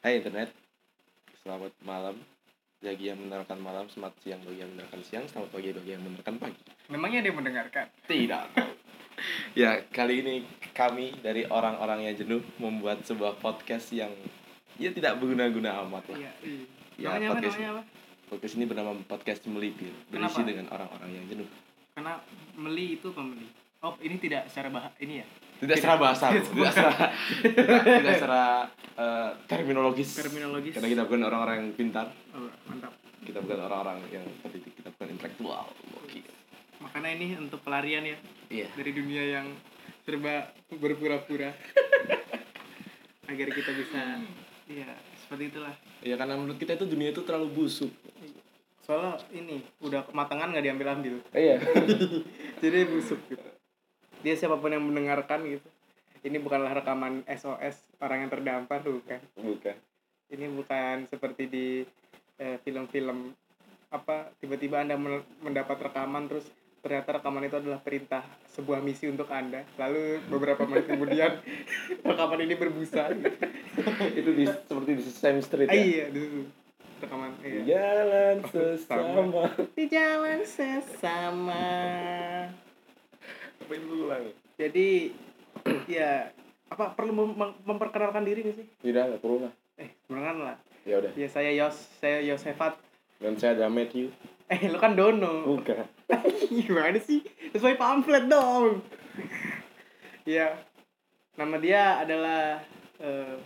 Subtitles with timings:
[0.00, 0.48] Hai internet,
[1.44, 2.16] selamat malam
[2.80, 6.40] bagi yang mendengarkan malam, selamat siang bagi yang mendengarkan siang, selamat pagi bagi yang mendengarkan
[6.40, 6.60] pagi.
[6.88, 7.84] Memangnya ada yang mendengarkan?
[8.08, 8.44] Tidak.
[9.60, 10.34] ya kali ini
[10.72, 14.08] kami dari orang-orang yang jenuh membuat sebuah podcast yang
[14.80, 16.16] ya tidak berguna-guna amat lah.
[16.16, 16.32] Iya.
[16.48, 16.64] iya.
[16.96, 17.34] Ya, namanya apa?
[17.36, 17.82] podcast, Namanya apa?
[18.32, 20.48] podcast ini bernama podcast melipir, berisi Kenapa?
[20.48, 21.48] dengan orang-orang yang jenuh.
[21.92, 22.16] Karena
[22.56, 23.52] meli itu pembeli.
[23.84, 25.28] Oh, ini tidak secara bah ini ya?
[25.60, 27.12] Tidak secara bahasa, Tidak secara
[27.44, 28.42] tidak, secara
[28.96, 30.08] eh, terminologis.
[30.16, 30.72] Terminologis.
[30.72, 32.96] Karena kita bukan orang-orang yang pintar, Oh, mantap.
[33.20, 35.68] kita bukan orang-orang yang terdidik, kita bukan intelektual.
[36.00, 36.24] Oke.
[36.80, 38.16] Makanya ini untuk pelarian ya
[38.48, 38.66] Iya.
[38.72, 39.46] dari dunia yang
[40.00, 41.52] serba berpura-pura.
[43.30, 44.00] Agar kita bisa
[44.64, 44.86] Iya,
[45.18, 45.74] seperti itulah.
[46.00, 47.90] Ya karena menurut kita itu dunia itu terlalu busuk.
[48.80, 51.14] Soalnya ini udah kematangan nggak diambil ambil.
[51.34, 51.58] Iya.
[52.62, 53.49] Jadi busuk gitu.
[54.20, 55.68] Dia siapa pun yang mendengarkan gitu.
[56.20, 59.20] Ini bukanlah rekaman SOS orang yang terdampar bukan.
[59.36, 59.76] Bukan.
[60.30, 61.82] ini bukan seperti di
[62.38, 63.34] eh, film-film
[63.90, 66.46] apa tiba-tiba anda men- mendapat rekaman terus
[66.80, 71.42] ternyata rekaman itu adalah perintah sebuah misi untuk anda lalu beberapa menit kemudian
[72.08, 73.28] rekaman ini berbusa gitu.
[74.22, 75.82] itu di, seperti di Sesame Street ah, ya.
[75.82, 76.46] iya dulu
[77.02, 77.60] rekaman iya.
[77.66, 78.52] Jalan Sama.
[78.54, 79.44] sesama.
[79.74, 81.66] di jalan sesama
[83.70, 84.26] Apa itu ulang?
[84.58, 85.14] jadi
[85.88, 86.26] ya
[86.66, 89.52] apa perlu mem- mem- memperkenalkan diri nih sih Tidak, nggak perlu lah.
[89.76, 91.12] eh perkenalkan lah Ya udah.
[91.14, 92.74] ya saya Yos saya Yosefat
[93.22, 94.10] Dan saya ada Matthew.
[94.48, 95.86] eh lu kan Dono Bukan.
[96.58, 97.22] Gimana sih?
[97.48, 98.80] Sesuai pamflet dong.
[100.24, 100.56] Iya.
[101.36, 102.58] Nama dia adalah
[102.98, 103.36] eh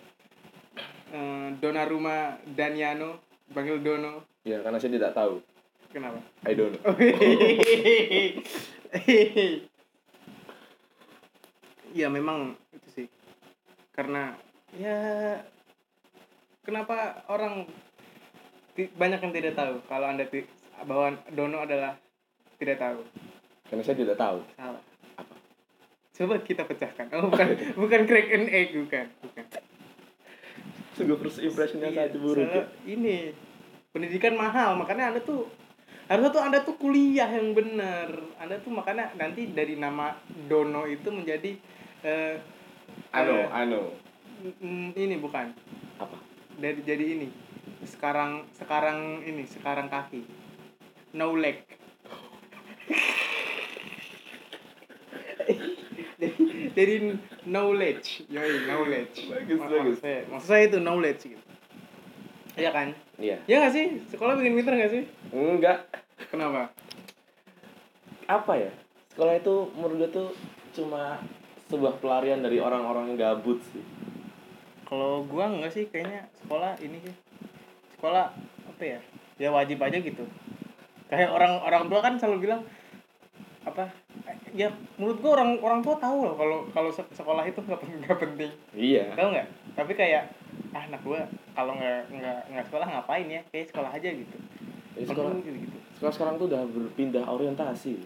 [1.10, 3.18] eh, Donnarumma Daniano,
[3.52, 4.22] panggil Dono.
[4.40, 5.40] Ya karena saya tidak tahu.
[5.92, 6.18] Kenapa?
[6.42, 6.88] I don't know.
[11.94, 13.06] Iya memang itu sih.
[13.94, 14.34] Karena
[14.74, 14.98] ya
[16.66, 17.70] kenapa orang
[18.74, 20.26] banyak yang tidak tahu kalau anda
[20.82, 21.94] bahwa Dono adalah
[22.58, 23.00] tidak tahu.
[23.70, 24.42] Karena saya tidak tahu.
[24.58, 24.82] Salah.
[25.14, 25.34] Apa?
[26.14, 27.06] Coba kita pecahkan.
[27.14, 27.48] Oh, bukan
[27.86, 29.06] bukan crack and egg, bukan.
[29.22, 29.44] Bukan.
[30.98, 32.64] Sungguh first impressionnya Iya, sangat buruk ya.
[32.86, 33.34] Ini
[33.94, 35.46] pendidikan mahal, makanya Anda tuh
[36.10, 38.10] harusnya tuh Anda tuh kuliah yang benar.
[38.42, 40.14] Anda tuh makanya nanti dari nama
[40.50, 41.54] Dono itu menjadi
[42.04, 42.36] eh
[43.10, 43.80] Ano, eh, ano.
[44.60, 45.50] mm, ini bukan.
[45.96, 46.16] Apa?
[46.54, 47.28] Dari jadi ini.
[47.82, 50.22] Sekarang sekarang ini, sekarang kaki.
[51.12, 51.64] No leg.
[56.14, 56.94] Jadi- jadi
[57.44, 59.84] knowledge yoi knowledge Bagus, Mak- bagus.
[59.90, 61.44] maksud saya, maksud saya itu knowledge gitu
[62.54, 63.36] iya kan Iya.
[63.44, 65.84] ya nggak sih sekolah bikin pinter nggak sih Enggak.
[66.28, 66.70] kenapa
[68.24, 68.72] Apa ya?
[69.10, 70.28] Sekolah itu menurut gue tuh
[70.72, 71.20] cuma
[71.74, 73.82] sebuah pelarian dari orang-orang yang gabut sih.
[74.84, 77.14] kalau gua nggak sih kayaknya sekolah ini sih.
[77.98, 78.30] Sekolah
[78.70, 78.98] apa ya
[79.34, 80.22] ya wajib aja gitu.
[81.10, 82.62] Kayak orang orang tua kan selalu bilang
[83.64, 83.88] apa
[84.52, 84.70] ya
[85.00, 88.18] menurut gua orang orang tua tahu loh kalau kalau sek- sekolah itu nggak pen- nggak
[88.22, 88.50] penting.
[88.70, 89.10] Iya.
[89.18, 89.48] tahu nggak?
[89.74, 90.22] Tapi kayak
[90.70, 91.26] ah anak gua
[91.56, 93.40] kalau nggak nggak nggak sekolah ngapain ya?
[93.50, 94.36] Kayak sekolah aja gitu.
[94.94, 95.78] Jadi sekolah, gitu gitu.
[95.98, 97.98] sekolah sekarang tuh udah berpindah orientasi.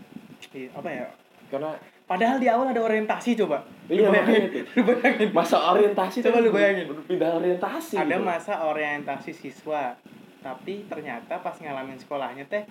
[0.56, 1.06] Iya, apa ya?
[1.52, 1.76] Karena
[2.08, 3.60] padahal di awal ada orientasi coba.
[3.86, 5.28] Iya, Lu bayangin, lu bayangin.
[5.30, 6.86] Masa orientasi Coba lu bayangin.
[6.88, 8.24] berpindah orientasi ada gitu.
[8.24, 9.92] masa orientasi siswa
[10.38, 12.62] tapi ternyata pas ngalamin sekolahnya teh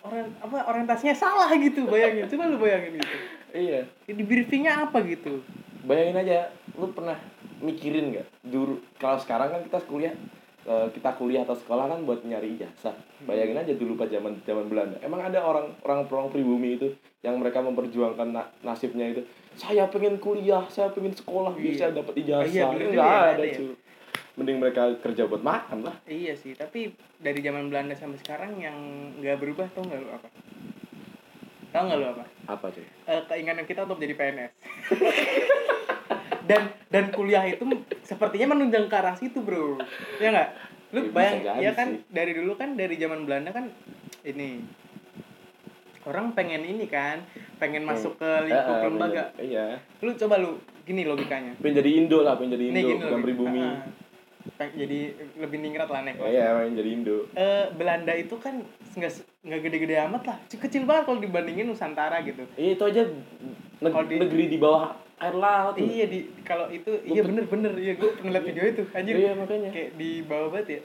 [0.00, 2.24] orang apa orientasinya salah gitu bayangin.
[2.26, 3.16] Coba lu bayangin gitu.
[3.52, 3.80] Iya.
[4.06, 5.44] Di briefingnya apa gitu?
[5.84, 6.38] Bayangin aja
[6.74, 7.16] lu pernah
[7.58, 8.26] mikirin nggak?
[8.42, 10.12] Dulu kalau sekarang kan kita kuliah
[10.62, 12.92] kita kuliah atau sekolah kan buat nyari ijazah.
[13.20, 15.00] Bayangin aja dulu pas zaman zaman Belanda.
[15.00, 20.16] Emang ada orang orang orang pribumi itu yang mereka memperjuangkan na- nasibnya itu saya pengen
[20.16, 21.78] kuliah saya pengen sekolah biar Iya.
[21.78, 23.58] saya dapat ijazah Iya, Ini bener nggak juga ya, ada ya.
[24.32, 25.96] mending mereka kerja buat makan lah.
[26.04, 28.76] Iya sih tapi dari zaman Belanda sampai sekarang yang
[29.16, 30.28] nggak berubah tau nggak lu apa?
[31.70, 32.24] Tau nggak lu apa?
[32.46, 34.52] Apa cuy Eh, keinginan kita untuk jadi PNS
[36.50, 37.62] dan dan kuliah itu
[38.02, 39.78] sepertinya menunjang ke arah situ bro.
[40.18, 40.48] Ya nggak?
[40.90, 41.86] Lu Ya, bayang ya kan?
[41.88, 42.02] sih.
[42.10, 43.70] dari dulu kan dari zaman Belanda kan
[44.20, 44.66] ini
[46.02, 47.22] orang pengen ini kan
[47.60, 49.24] pengen masuk ke lingkup eh, lembaga.
[49.38, 49.78] iya.
[50.00, 51.54] Lu coba lu gini logikanya.
[51.54, 53.60] Pengen jadi Indo lah pengen jadi Nih, Indo gini bukan pribumi.
[53.60, 53.80] Ah, ah.
[54.56, 54.98] Peng- jadi
[55.36, 56.26] lebih ningrat lah kelas.
[56.26, 57.16] iya pengen jadi Indo.
[57.30, 60.36] Eh, Belanda itu kan nggak nggak gede-gede amat lah.
[60.50, 62.42] Kecil banget kalau dibandingin Nusantara gitu.
[62.56, 63.02] Iya itu aja
[63.78, 65.76] neg- di- negeri di bawah air laut.
[65.76, 69.14] Iya di kalau itu Lu iya pe- bener-bener iya gue pernah liat video itu anjir.
[69.20, 69.68] Iya makanya.
[69.68, 70.80] kayak di bawah banget ya.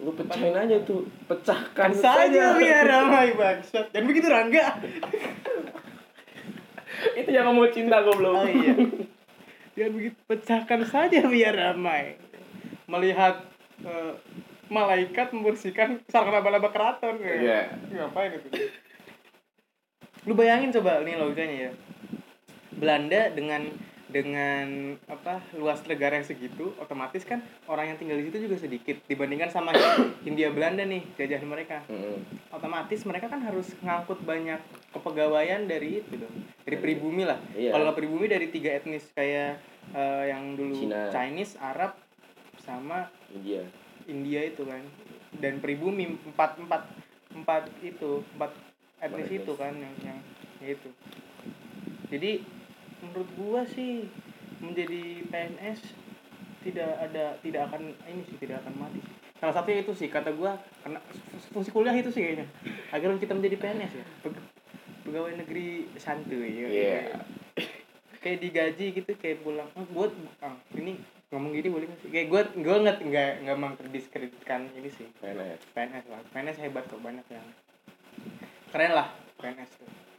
[0.00, 2.54] Lu pecahin aja tuh, pecahkan kan saja.
[2.56, 3.90] biar ramai bangsat.
[3.90, 4.64] Dan begitu Rangga.
[7.18, 8.44] Itu yang kamu cinta goblok.
[8.44, 8.74] oh iya.
[9.74, 12.14] Biar begitu pecahkan saja biar ramai.
[12.86, 13.42] Melihat
[13.82, 14.14] eh,
[14.70, 17.38] malaikat membersihkan sarang laba-laba keraton kayak.
[17.42, 17.60] Iya.
[17.98, 18.48] ngapain itu?
[20.28, 21.72] Lu bayangin coba nih logikanya ya
[22.74, 23.66] Belanda dengan
[24.10, 27.38] dengan apa luas negara yang segitu otomatis kan
[27.70, 28.98] orang yang tinggal di situ juga sedikit.
[29.06, 29.70] Dibandingkan sama
[30.26, 31.86] Hindia Belanda nih jajahan mereka.
[31.86, 32.26] Mm-mm.
[32.50, 34.58] otomatis mereka kan harus ngangkut banyak
[34.90, 36.34] kepegawaian dari itu dong.
[36.66, 37.38] Dari pribumi lah.
[37.54, 37.72] Iya.
[37.72, 39.62] kalau pribumi dari tiga etnis kayak
[39.94, 41.08] eh, yang dulu Cina.
[41.14, 41.94] Chinese Arab
[42.60, 43.62] sama India.
[44.10, 44.82] India itu kan.
[45.38, 46.82] Dan pribumi empat empat
[47.30, 48.50] empat itu empat
[48.98, 50.18] etnis Empat itu kan yang yang
[50.66, 50.90] itu.
[52.10, 52.59] Jadi
[53.02, 54.06] menurut gua sih
[54.60, 55.80] menjadi PNS
[56.60, 59.00] tidak ada tidak akan ini sih tidak akan mati.
[59.00, 61.00] Sih salah satunya itu sih kata gua karena
[61.50, 62.46] fungsi kuliah itu sih kayaknya.
[62.92, 64.06] Agar kita menjadi PNS ya.
[64.20, 64.48] Peg-
[65.08, 66.68] pegawai negeri santuy ya.
[66.68, 67.00] Iya.
[68.20, 69.64] kayak digaji gitu kayak pulang.
[69.72, 70.12] Oh, buat
[70.44, 71.00] ah, ini
[71.32, 72.10] ngomong gini boleh nggak sih?
[72.12, 75.08] Kayak gue gue nggak nggak nggak mengdiskreditkan ini sih.
[75.24, 76.20] PNS PNS lah.
[76.36, 77.48] PNS hebat kok banyak yang
[78.70, 79.08] keren lah
[79.40, 80.09] PNS tuh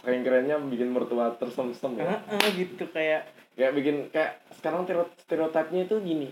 [0.00, 2.16] saking kerennya bikin mertua tersemsem ya.
[2.16, 6.28] Heeh, gitu kayak kayak bikin kayak sekarang stereo- stereotipnya itu gini.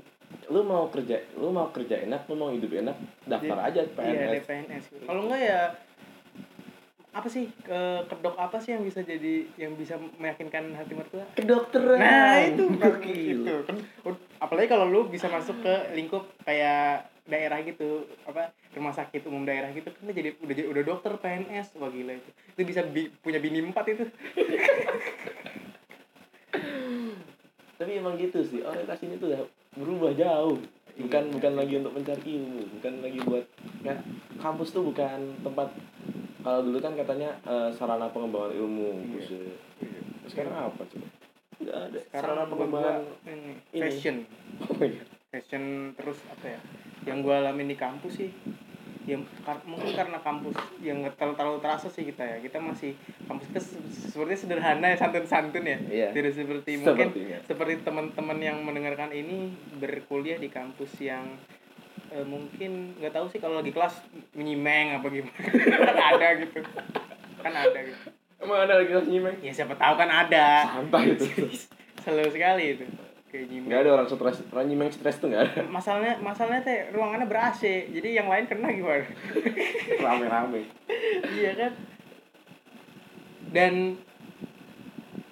[0.53, 4.29] Lu mau kerja lu mau kerja enak lu mau hidup enak daftar aja iya PNS
[4.29, 5.61] ada PNS kalau enggak ya
[7.09, 11.25] apa sih ke kedok apa sih yang bisa jadi yang bisa meyakinkan hati mertua?
[11.33, 11.99] Kedokteran.
[11.99, 12.69] Nah itu.
[13.03, 13.55] Itu.
[13.65, 13.81] Kan
[14.39, 17.87] apalagi kalau lu bisa masuk ke lingkup kayak daerah gitu
[18.25, 22.13] apa rumah sakit umum daerah gitu kan jadi udah jadi udah dokter PNS wah gila
[22.15, 24.05] itu itu bisa bi- punya bini empat itu
[27.79, 29.41] tapi emang gitu sih orientasi ini tuh ya
[29.77, 30.59] berubah jauh
[30.99, 31.31] bukan Iya.
[31.31, 33.45] bukan lagi untuk mencari ilmu bukan lagi buat
[33.81, 34.01] kayak
[34.37, 35.71] kampus tuh bukan tempat
[36.41, 39.07] kalau dulu kan katanya eh, sarana pengembangan ilmu Iya.
[39.13, 39.59] buset.
[40.27, 41.07] sekarang apa coba
[41.59, 43.53] nggak ada sekarang sarana pengembangan ini.
[43.77, 44.17] fashion
[44.61, 45.63] oh iya fashion
[45.95, 46.61] terus apa ya
[47.09, 48.31] yang gua alamin di kampus sih
[49.05, 52.37] yang kar- mungkin karena kampus yang nggak terlalu, terlalu terasa sih kita ya.
[52.39, 52.93] Kita masih
[53.25, 55.79] kampus kita se- sepertinya sederhana ya santun-santun ya.
[55.81, 56.09] Iya.
[56.13, 57.39] tidak seperti mungkin Sepertinya.
[57.43, 61.25] seperti teman-teman yang mendengarkan ini berkuliah di kampus yang
[62.11, 63.97] eh, mungkin nggak tahu sih kalau lagi kelas
[64.33, 65.33] menyimeng apa gimana.
[65.89, 66.61] Kan ada gitu.
[67.41, 68.01] Kan ada gitu.
[68.39, 70.69] Emang ada lagi kelas nyimeng ya siapa tahu kan ada.
[70.69, 71.25] Santai itu.
[72.05, 72.85] Selalu sekali itu
[73.29, 73.69] kayak nyimeng.
[73.69, 75.61] Nggak ada orang stres orang nyimeng stres tuh nggak ada.
[75.69, 79.07] Masalahnya masalahnya teh ruangannya ber AC jadi yang lain kena gimana?
[80.05, 80.63] Rame-rame.
[81.37, 81.73] Iya kan?
[83.53, 83.75] Dan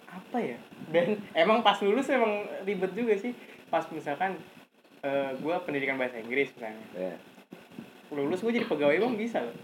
[0.09, 0.59] apa ya?
[0.93, 3.33] Dan emang pas lulus emang ribet juga sih.
[3.73, 4.39] Pas misalkan
[5.03, 6.87] eh gue pendidikan bahasa Inggris misalnya.
[6.95, 7.17] Ya
[8.15, 9.57] lulus gue jadi pegawai emang bisa loh.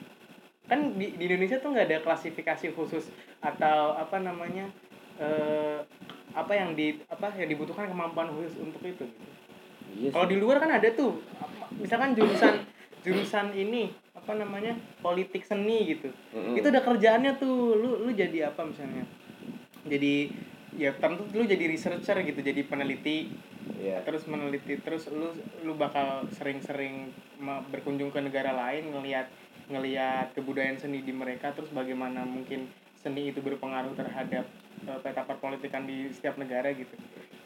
[0.66, 3.10] Kan di, di Indonesia tuh nggak ada klasifikasi khusus
[3.42, 4.66] atau apa namanya
[5.20, 5.78] eh
[6.32, 9.26] apa yang di apa yang dibutuhkan kemampuan khusus untuk itu gitu.
[9.96, 11.20] iya Kalau di luar kan ada tuh,
[11.76, 12.64] misalkan jurusan
[13.02, 16.08] jurusan ini apa namanya politik seni gitu.
[16.32, 16.56] Mm-mm.
[16.56, 19.04] Itu ada kerjaannya tuh, lu lu jadi apa misalnya?
[19.84, 20.30] Jadi
[20.78, 23.28] ya tentu lu jadi researcher gitu, jadi peneliti,
[23.82, 24.02] Iya.
[24.06, 25.34] terus meneliti terus lu
[25.66, 27.10] lu bakal sering-sering
[27.70, 29.26] berkunjung ke negara lain ngelihat
[29.70, 34.46] ngelihat kebudayaan seni di mereka terus bagaimana mungkin seni itu berpengaruh terhadap
[34.82, 36.94] peta perpolitikan di setiap negara gitu.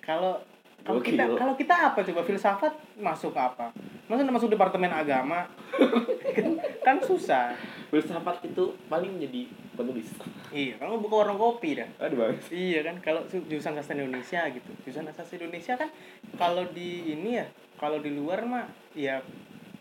[0.00, 0.40] Kalau
[0.86, 3.74] kalau kita kalau kita apa coba filsafat masuk apa?
[4.06, 5.50] Masa masuk departemen agama?
[6.86, 7.58] kan, susah.
[7.90, 10.10] filsafat itu paling menjadi penulis
[10.54, 11.90] Iya, kalau buka warung kopi dah.
[11.98, 14.70] aduh bang Iya kan, kalau jurusan sastra Indonesia gitu.
[14.86, 15.90] Jurusan sastra Indonesia kan
[16.38, 17.46] kalau di ini ya,
[17.82, 19.18] kalau di luar mah ya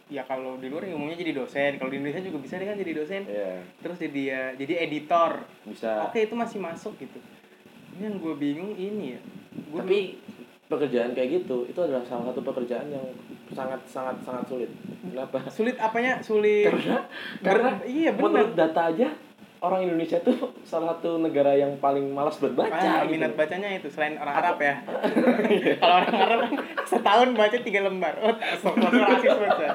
[0.06, 1.78] ya kalau di luar ya umumnya jadi dosen.
[1.78, 3.22] Kalau di Indonesia juga bisa deh kan jadi dosen.
[3.30, 5.46] ya Terus jadi ya jadi editor.
[5.70, 7.22] bisa Oke, itu masih masuk gitu.
[7.96, 9.22] Ini yang gue bingung ini ya.
[9.68, 10.20] Gua tapi
[10.66, 13.06] pekerjaan kayak gitu itu adalah salah satu pekerjaan yang
[13.48, 14.70] sangat sangat sangat sulit
[15.06, 16.18] kenapa sulit apanya?
[16.20, 16.66] Sulit.
[16.68, 17.06] karena
[17.40, 18.26] karena Ber- iya benar.
[18.26, 19.08] menurut data aja
[19.62, 20.34] orang Indonesia tuh
[20.64, 23.14] salah satu negara yang paling malas berbaca Ah, gitu.
[23.14, 24.76] minat bacanya itu selain orang Arab ya.
[25.80, 26.40] Kalau orang Arab
[26.84, 28.14] setahun baca tiga lembar.
[28.20, 28.34] Oh,
[28.76, 29.68] rasis baca.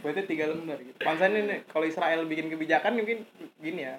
[0.00, 0.96] Baca tiga lembar gitu.
[0.98, 3.24] Pansannya nih, kalau Israel bikin kebijakan mungkin
[3.56, 3.96] gini ya.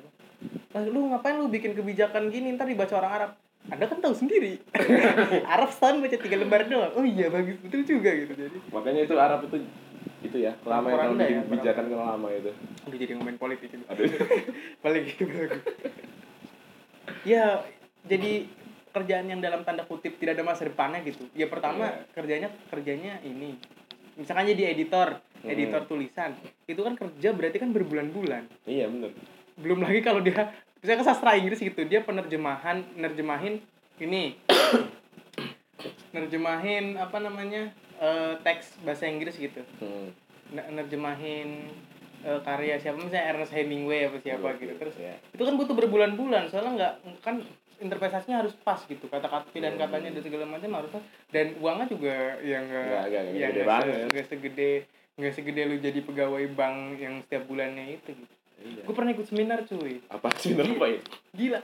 [0.72, 3.32] "Ah, lu ngapain lu bikin kebijakan gini ntar dibaca orang Arab?
[3.66, 4.62] Anda kan tahu sendiri.
[5.50, 6.94] Arab setahun baca tiga lembar doang.
[6.94, 8.58] Oh iya bagus betul juga gitu jadi.
[8.70, 9.58] makanya itu Arab itu
[10.22, 12.52] itu ya lama ya kalau bikin kebijakan kan lama itu
[12.84, 13.86] Udah jadi ngomongin politik ini.
[13.86, 14.06] aduh
[14.84, 15.52] balik balik.
[17.24, 17.62] ya
[18.04, 18.32] jadi
[18.90, 22.06] kerjaan yang dalam tanda kutip tidak ada masa depannya gitu ya pertama Iya.
[22.14, 23.58] kerjanya kerjanya ini
[24.16, 25.52] misalkan jadi editor Hmm.
[25.52, 26.34] editor tulisan
[26.66, 29.14] itu kan kerja berarti kan berbulan-bulan iya bener
[29.56, 33.64] belum lagi kalau dia misalnya ke sastra Inggris gitu dia penerjemahan nerjemahin
[33.98, 34.36] ini
[36.12, 40.12] nerjemahin apa namanya eh, teks bahasa Inggris gitu Hmm.
[40.54, 41.68] Nerjemahin
[42.22, 45.16] eh, karya siapa misalnya Ernest Hemingway apa siapa Oke, gitu terus ya.
[45.30, 47.36] itu kan butuh berbulan-bulan soalnya nggak kan
[47.76, 49.84] interpretasinya harus pas gitu kata-kata pilihan Hmm.
[49.84, 53.04] katanya dan segala macam harus pas dan uangnya juga yang Nggak,
[53.36, 54.08] yang banget.
[54.12, 54.72] nggak segede
[55.16, 58.82] nggak segede lu jadi pegawai bank yang setiap bulannya itu gitu Iya.
[58.82, 60.00] gue pernah ikut seminar cuy.
[60.08, 60.28] Apa?
[60.36, 61.00] Sih apa ya?
[61.32, 61.60] gila.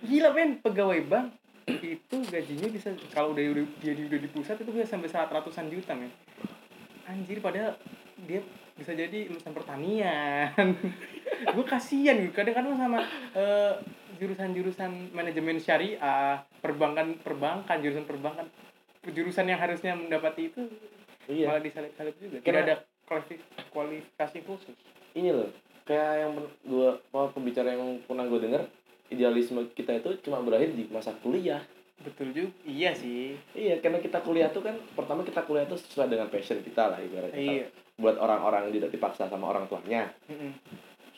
[0.00, 0.50] Gila men.
[0.58, 1.26] Pegawai bank
[1.64, 3.42] itu gajinya bisa kalau udah
[3.78, 6.12] dia di- udah di pusat itu bisa sampai saat ratusan juta men.
[7.04, 7.76] Anjir padahal
[8.22, 8.40] dia
[8.74, 10.50] bisa jadi lulusan pertanian.
[11.54, 12.32] Gue kasihan gitu.
[12.32, 12.98] Kadang-kadang sama
[13.32, 13.72] eh,
[14.16, 15.98] jurusan-jurusan manajemen syariah
[16.58, 18.46] perbankan perbankan jurusan perbankan
[19.04, 20.62] jurusan yang harusnya mendapati itu
[21.24, 21.48] Iya.
[21.48, 22.36] malah disalip-salip juga.
[22.38, 22.74] Tidak ada
[23.04, 24.76] kualifi- kualifikasi khusus.
[25.14, 25.48] Ini loh,
[25.84, 26.32] kayak yang
[26.64, 28.62] gua apa pembicara yang pernah gue denger,
[29.08, 31.60] idealisme kita itu cuma berakhir di masa kuliah.
[31.96, 36.10] betul juga iya sih Iya, karena kita kuliah tuh kan pertama kita kuliah tuh sesuai
[36.10, 37.38] dengan passion kita lah ibaratnya.
[37.38, 40.50] iya Buat orang-orang yang tidak dipaksa sama orang tuanya, Mm-mm.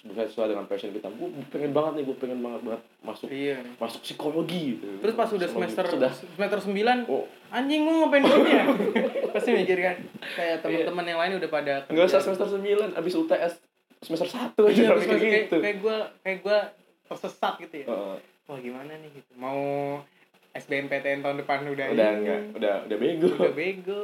[0.05, 1.09] sesuai sesuai dengan passion kita.
[1.09, 4.87] Gue pengen banget nih, gue pengen banget banget masuk iya masuk psikologi gitu.
[5.01, 8.65] Terus pas udah semester sudah semester 9 oh anjing mau ngapain dulu ya?
[9.35, 9.97] Pasti mikir kan
[10.37, 13.53] kayak teman-teman yang lain udah pada Enggak usah semester 9 abis UTS
[14.07, 15.57] semester 1 aja Iya, terus kayak, gitu.
[15.59, 16.59] kayak gue kayak gue
[17.11, 17.87] tersesat gitu ya.
[17.91, 18.17] Heeh.
[18.47, 19.33] Wah gimana nih gitu.
[19.35, 19.59] Mau
[20.55, 23.29] SBMPTN tahun depan udah udah ini, enggak, udah udah bego.
[23.35, 24.03] udah bego,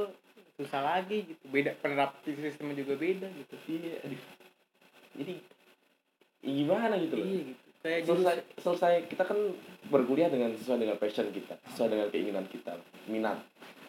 [0.59, 1.45] susah lagi gitu.
[1.49, 3.55] Beda penerap sistemnya juga beda gitu.
[3.71, 4.23] Iya, aduh.
[5.23, 5.35] Jadi
[6.43, 7.27] ya gimana gitu loh.
[7.31, 7.63] Iya gitu.
[7.83, 9.39] Kayak Selesai, jurusan selesai kita kan
[9.91, 12.79] berkuliah dengan sesuai dengan passion kita, sesuai dengan keinginan kita,
[13.11, 13.43] minat.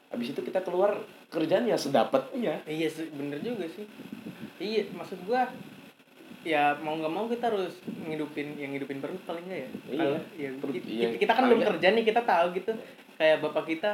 [0.10, 0.98] Habis itu kita keluar
[1.30, 2.62] kerjaan ya sedapatnya.
[2.66, 3.86] Iya bener juga sih.
[4.62, 5.50] Iya, maksud gua
[6.44, 9.70] ya mau nggak mau kita harus ngidupin yang ngidupin perut paling nggak ya.
[9.88, 9.98] Iya.
[9.98, 11.08] Kalau ya, Perut, ki- iya.
[11.16, 12.72] kita kan belum kerja nih kita tahu gitu.
[13.16, 13.92] Kayak bapak kita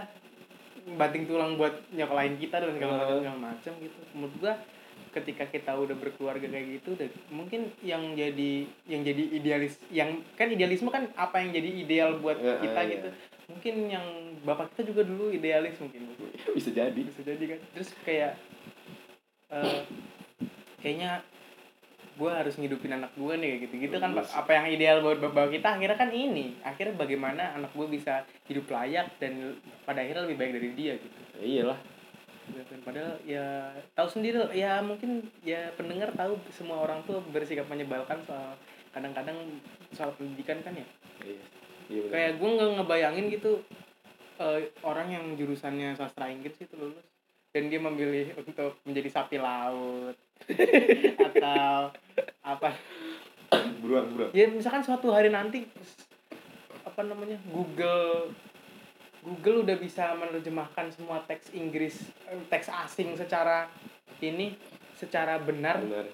[0.98, 3.20] banting tulang buat nyokolain kita dan segala macam Heeh.
[3.22, 4.00] segala macam gitu.
[4.18, 4.54] Menurut gua
[5.10, 10.54] ketika kita udah berkeluarga kayak gitu udah mungkin yang jadi yang jadi idealis yang kan
[10.54, 12.92] idealisme kan apa yang jadi ideal buat Heeh, kita iya.
[12.94, 13.10] gitu
[13.50, 14.06] mungkin yang
[14.46, 16.14] bapak kita juga dulu idealis mungkin
[16.54, 17.02] Bisa jadi.
[17.02, 18.38] bisa jadi kan terus kayak
[19.50, 19.82] eh
[20.78, 21.26] kayaknya
[22.20, 24.36] gue harus ngidupin anak gue nih kayak gitu gitu kan Bagus.
[24.36, 28.68] apa yang ideal buat bapak kita akhirnya kan ini akhirnya bagaimana anak gue bisa hidup
[28.68, 29.56] layak dan
[29.88, 31.80] pada akhirnya lebih baik dari dia gitu Ya, iyalah.
[32.52, 38.20] Dan padahal ya tahu sendiri ya mungkin ya pendengar tahu semua orang tuh bersikap menyebalkan
[38.28, 38.60] soal
[38.92, 39.38] kadang-kadang
[39.96, 40.88] soal pendidikan kan ya
[41.24, 41.42] Iya.
[41.90, 43.64] Iya kayak gue nggak ngebayangin gitu
[44.38, 47.06] eh, orang yang jurusannya sastra Inggris itu lulus
[47.50, 50.14] dan dia memilih untuk menjadi sapi laut
[51.28, 51.90] atau
[52.42, 52.70] apa
[53.80, 54.30] buruan buruan.
[54.32, 55.66] ya misalkan suatu hari nanti
[56.82, 58.30] apa namanya Google
[59.20, 63.68] Google udah bisa menerjemahkan semua teks Inggris eh, teks asing secara
[64.20, 64.54] ini
[64.94, 66.06] secara benar Benar.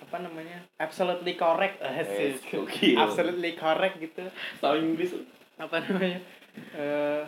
[0.00, 2.50] apa namanya absolutely correct Eh, Asik.
[2.50, 2.98] gokil.
[2.98, 4.26] absolutely correct gitu
[4.58, 5.14] Tahu Inggris.
[5.56, 6.18] apa namanya
[6.74, 7.22] eh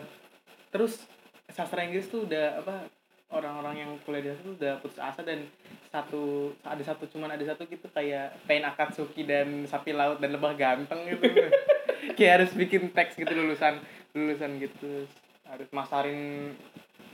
[0.67, 1.05] terus
[1.47, 2.89] sastra Inggris tuh udah apa
[3.33, 5.49] orang-orang yang kuliah di sana tuh udah putus asa dan
[5.89, 10.53] satu ada satu cuman ada satu gitu kayak Pain Akatsuki dan Sapi Laut dan Lebah
[10.53, 11.25] Ganteng gitu.
[12.19, 13.81] Kayak harus bikin teks gitu lulusan
[14.13, 15.09] lulusan gitu.
[15.49, 16.51] Harus masarin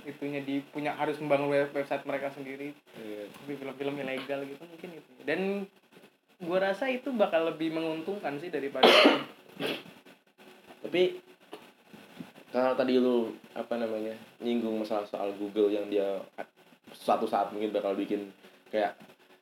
[0.03, 2.75] itunya di punya harus membangun web- website mereka sendiri.
[2.97, 5.11] Tapi film-film ilegal gitu mungkin itu.
[5.23, 5.39] Dan
[6.41, 8.89] gua rasa itu bakal lebih menguntungkan sih daripada
[10.79, 11.28] Tapi
[12.49, 13.17] kalau tadi lu
[13.51, 16.17] apa namanya nyinggung masalah soal Google yang dia
[16.91, 18.33] suatu saat mungkin bakal bikin
[18.67, 18.97] kayak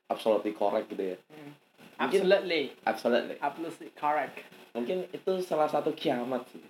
[0.06, 1.18] absolutely correct gitu ya.
[1.30, 1.52] Hmm.
[1.98, 3.36] Mungkin- absolutely Absolutely.
[3.40, 4.36] absolutely correct
[4.72, 6.62] Mungkin itu salah satu kiamat sih.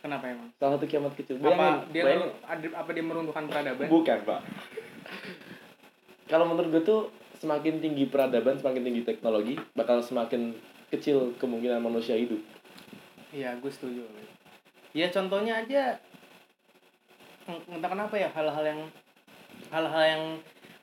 [0.00, 1.36] kenapa emang Salah satu kiamat kecil.
[1.36, 2.30] apa Bayangin, dia bayangin.
[2.42, 4.40] ada- apa dia meruntuhkan peradaban Bukan, Pak.
[6.26, 7.00] Kalau menurut gue tuh
[7.36, 10.54] semakin tinggi peradaban, semakin tinggi teknologi, bakal semakin
[10.88, 12.38] kecil kemungkinan manusia hidup.
[13.30, 14.02] iya gue setuju
[14.90, 15.98] ya contohnya aja
[17.50, 18.80] entah kenapa ya hal-hal yang
[19.70, 20.24] hal-hal yang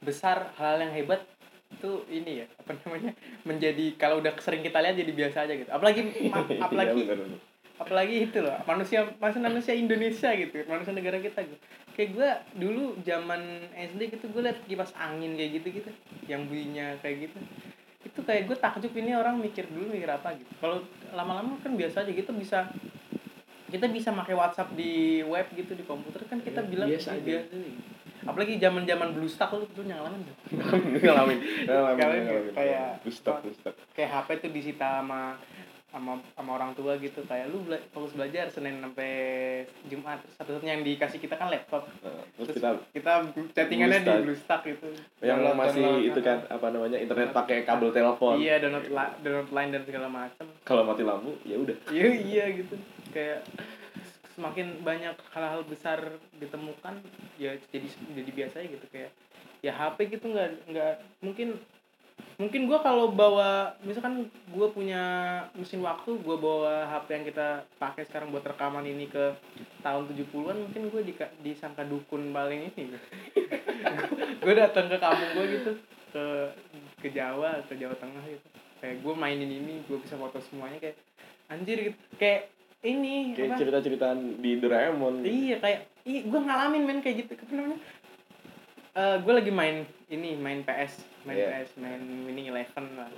[0.03, 1.23] besar hal yang hebat
[1.67, 3.11] itu ini ya apa namanya
[3.43, 5.69] menjadi kalau udah sering kita lihat jadi biasa aja gitu.
[5.69, 6.01] Apalagi
[6.65, 7.39] apalagi Iya, bener, bener.
[7.77, 11.57] apalagi itu loh manusia manusia manusia Indonesia gitu manusia negara kita gitu.
[11.93, 12.29] Kayak gue
[12.65, 13.41] dulu zaman
[13.73, 15.89] SD gitu gue liat kipas angin kayak gitu gitu
[16.25, 17.37] yang bunyinya kayak gitu.
[18.07, 20.49] Itu kayak gue takjub ini orang mikir dulu mikir apa gitu.
[20.57, 20.81] Kalau
[21.13, 22.71] lama-lama kan biasa aja gitu bisa
[23.67, 27.39] kita bisa pakai WhatsApp di web gitu di komputer kan kita Iya, bilang biasa aja.
[27.43, 27.57] gitu.
[28.19, 33.73] apalagi zaman zaman BlueStack lu tuh nyalaman tuh ngalamin ngalamin Ngalamin, ngalamin kayak- Pustak, pustak.
[33.91, 35.35] kayak HP tuh disita sama
[35.87, 37.23] sama sama orang tua gitu.
[37.23, 39.07] Kayak lu bela fokus belajar senin sampai
[39.87, 40.19] jumat.
[40.29, 41.87] Satu-satunya yang dikasih kita kan laptop.
[42.03, 43.11] Nah, terus terus kita kita
[43.55, 44.21] chattingannya di Bluestack.
[44.21, 44.87] BlueStack gitu.
[45.23, 48.35] yang Download- masih download itu kan apa namanya internet pakai kabel telepon.
[48.35, 48.85] Iya download
[49.17, 51.77] download line dan segala macam kalau mati lampu ya udah.
[51.87, 52.75] Iya iya gitu
[53.17, 53.41] kayak
[54.37, 55.97] semakin banyak hal-hal besar
[56.37, 57.01] ditemukan
[57.41, 59.09] ya jadi jadi biasa aja gitu kayak
[59.65, 60.93] ya HP gitu nggak nggak
[61.25, 61.57] mungkin
[62.37, 65.01] mungkin gua kalau bawa misalkan gua punya
[65.57, 69.33] mesin waktu gua bawa HP yang kita pakai sekarang buat rekaman ini ke
[69.81, 72.93] tahun 70-an mungkin gua di, disangka dukun paling ini.
[74.45, 75.71] Gue datang ke kampung gua gitu
[76.13, 76.25] ke
[77.01, 78.47] ke Jawa ke Jawa Tengah gitu.
[78.77, 80.97] Kayak gue mainin ini gue bisa foto semuanya kayak
[81.49, 81.97] anjir gitu.
[82.21, 82.53] Kayak
[82.85, 87.33] ini kayak cerita-ceritaan di Doraemon iya kayak iya gue ngalamin men kayak gitu.
[87.33, 87.79] Apa namanya?
[88.97, 91.47] Eh gue lagi main ini main PS main Iya.
[91.67, 93.09] PS main winning eleven lah.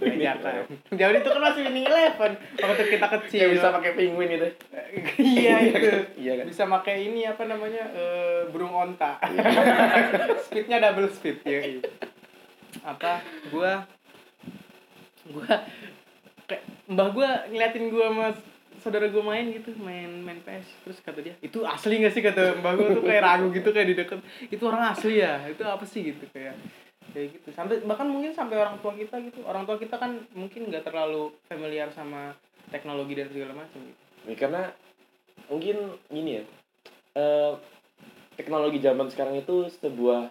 [0.00, 0.64] Jakarta
[0.98, 3.38] jauh itu kan masih winning eleven waktu kita kecil.
[3.44, 4.48] Kayak bisa pakai penguin itu
[5.36, 5.90] iya itu.
[6.16, 6.44] iya kan?
[6.48, 9.18] Bisa pakai ini apa namanya eh, burung onta.
[10.48, 11.82] Speednya double speed ya iya.
[12.86, 13.20] apa?
[13.50, 13.84] Gua
[15.28, 15.54] gua
[16.46, 18.28] kayak mbah gua ngeliatin gua sama
[18.84, 22.20] saudara gua main gitu main main PS terus kata dia itu asli gak sih?
[22.20, 24.20] Kata mbah gua tuh kayak ragu gitu kayak di deket.
[24.52, 25.40] Itu orang asli ya?
[25.48, 26.12] Itu apa sih?
[26.12, 26.54] Gitu kayak
[27.16, 27.48] kayak gitu.
[27.56, 29.40] Sampai bahkan mungkin sampai orang tua kita gitu.
[29.48, 32.36] Orang tua kita kan mungkin nggak terlalu familiar sama
[32.68, 34.00] teknologi dan segala macam gitu.
[34.28, 34.62] Ya, karena
[35.48, 35.76] mungkin
[36.12, 36.44] gini ya
[37.16, 37.52] eh,
[38.36, 40.28] teknologi zaman sekarang itu sebuah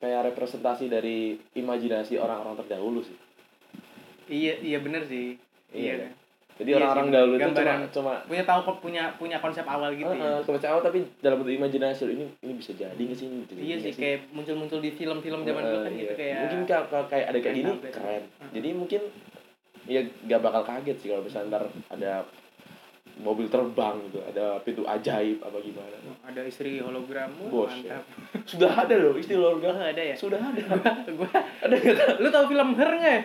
[0.00, 3.16] kayak representasi dari imajinasi orang-orang terdahulu sih.
[4.28, 5.40] Iya iya bener sih.
[5.72, 6.25] Iya, Iya.
[6.56, 10.08] Jadi Iya orang-orang dahulu itu cuma cuma Punya tahu kok punya punya konsep awal gitu
[10.08, 10.24] eh, ya.
[10.26, 13.74] eh, kebaca awal tapi dalam bentuk imajinasi ini ini bisa jadi nggak sih jadi Iya
[13.76, 16.00] nggak sih kayak muncul-muncul di film-film zaman Eh, dulu kan iya.
[16.00, 18.50] gitu kayak mungkin ka- ka- kayak ada kayak kayak gini keren Heeh.
[18.52, 19.00] jadi mungkin
[19.86, 22.12] ya gak bakal kaget sih kalau misalnya ntar ada
[23.16, 28.04] mobil terbang gitu ada pintu ajaib apa gimana ada istri hologram Bos, mantap.
[28.44, 30.12] sudah ada loh istilah Oh, organ ada ya?
[30.12, 30.60] sudah ada
[31.16, 31.76] gua ada
[32.16, 33.22] lu tau film Her nggak ya?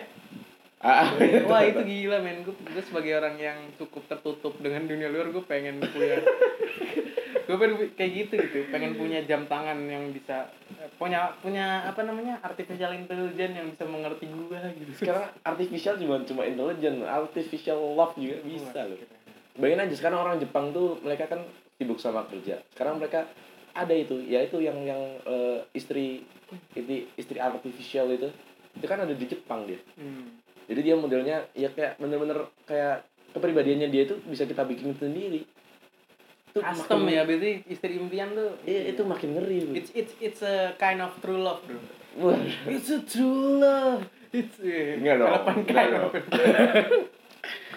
[0.82, 1.14] Ah,
[1.46, 5.44] Wah itu gila men, gue, gue sebagai orang yang cukup tertutup dengan dunia luar gue
[5.46, 6.18] pengen punya
[7.46, 12.06] gue pengen kayak gitu gitu pengen punya jam tangan yang bisa eh, punya punya apa
[12.06, 14.92] namanya artificial intelligence yang bisa mengerti gue gitu.
[15.02, 18.98] Sekarang artificial cuma cuma intelijen artificial love juga bisa loh.
[19.52, 21.44] bayangin aja sekarang orang Jepang tuh mereka kan
[21.76, 22.62] sibuk sama kerja.
[22.72, 23.28] Sekarang mereka
[23.72, 26.24] ada itu ya itu yang yang eh, istri
[26.76, 28.28] itu istri artificial itu
[28.72, 29.80] itu kan ada di Jepang dia.
[30.00, 30.40] Hmm.
[30.66, 35.42] Jadi dia modelnya ya kayak bener-bener kayak kepribadiannya dia itu bisa kita bikin sendiri.
[36.52, 38.52] Itu custom makin- ya berarti istri impian tuh.
[38.62, 39.74] Iya itu makin ngeri bro.
[39.74, 41.80] it's it's it's a kind of true love bro.
[42.68, 44.04] It's a true love.
[44.30, 46.12] It's eh, Enggak dong, enggak kind of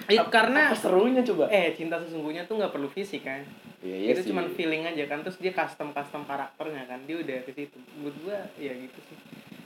[0.06, 1.50] It- karena apa serunya coba?
[1.50, 3.42] Eh cinta sesungguhnya tuh nggak perlu fisik kan?
[3.82, 4.30] Iya iya itu sih.
[4.32, 5.24] cuman feeling aja kan?
[5.24, 7.00] Terus dia custom custom karakternya kan?
[7.08, 7.78] Dia udah ke situ.
[8.00, 9.18] Buat gua ya gitu sih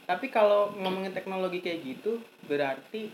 [0.10, 2.18] tapi kalau ngomongin teknologi kayak gitu
[2.50, 3.14] berarti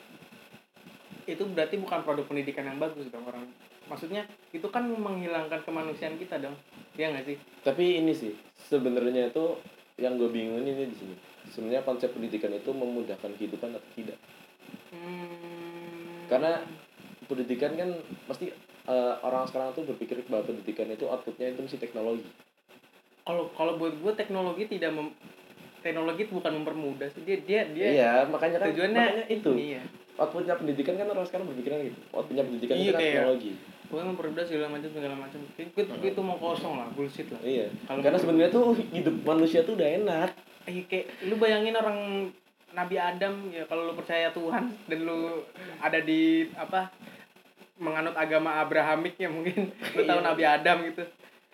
[1.27, 3.43] itu berarti bukan produk pendidikan yang bagus dong orang.
[3.91, 4.23] Maksudnya
[4.55, 6.55] itu kan menghilangkan kemanusiaan kita dong.
[6.95, 7.37] Ya nggak sih?
[7.67, 8.31] Tapi ini sih
[8.71, 9.59] sebenarnya itu
[9.99, 11.15] yang gue bingungin ini di sini.
[11.51, 14.17] Sebenarnya konsep pendidikan itu memudahkan kehidupan atau tidak?
[14.95, 16.63] Hmm, karena
[17.27, 17.89] pendidikan kan
[18.31, 18.55] pasti
[18.87, 22.25] eh, orang sekarang tuh berpikir bahwa pendidikan itu outputnya itu mesti teknologi.
[23.25, 25.09] Kalau kalau buat gua teknologi tidak mem,
[25.85, 27.21] teknologi itu bukan mempermudah sih.
[27.21, 29.51] Dia dia dia iya makanya kan tujuannya makanya itu.
[29.53, 29.81] iya
[30.15, 31.99] outputnya pendidikan kan orang sekarang berpikiran gitu.
[32.09, 33.51] Outputnya pendidikan Iya, itu kan teknologi.
[33.85, 35.39] pokoknya mempermudah segala macam segala macam.
[35.53, 37.41] Itu, itu mau kosong lah bullshit lah.
[37.43, 37.67] Iya.
[37.83, 40.29] Kalau karena sebenarnya tuh hidup manusia tuh udah enak.
[40.65, 41.99] Eh, kayak lu bayangin orang
[42.71, 45.43] Nabi Adam ya kalau lu percaya Tuhan dan lu
[45.77, 46.89] ada di apa
[47.75, 50.27] menganut agama Abrahamik ya mungkin lu tahu Iya.
[50.31, 51.03] Nabi Adam gitu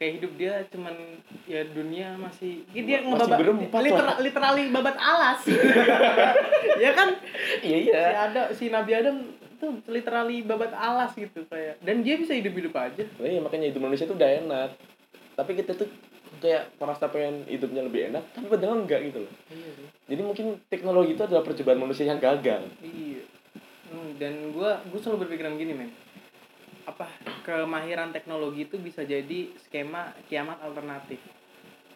[0.02, 0.98] kayak hidup dia cuman
[1.46, 3.38] ya dunia masih ya dia ngebabat
[3.86, 5.46] literal, literally babat alas.
[6.82, 7.14] Ya kan?
[7.62, 11.78] Iya si iya ada si Nabi Adam tuh literally babat alas gitu kayak.
[11.86, 13.06] Dan dia bisa hidup hidup aja.
[13.22, 14.74] Nah, iya makanya hidup manusia tuh udah enak.
[15.38, 15.86] Tapi kita tuh
[16.42, 19.34] kayak merasa pengen hidupnya lebih enak tapi padahal enggak gitu loh.
[19.54, 22.68] Iya sih jadi mungkin teknologi itu adalah percobaan manusia yang gagal.
[22.84, 23.24] Iya.
[23.88, 25.88] Hmm, dan gua gua selalu berpikiran gini, men.
[26.92, 27.08] Apa
[27.48, 31.24] kemahiran teknologi itu bisa jadi skema kiamat alternatif.